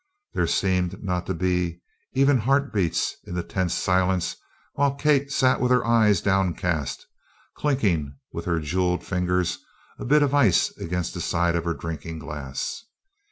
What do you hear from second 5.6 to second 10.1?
with her eyes downcast, clinking, with her jewelled fingers, a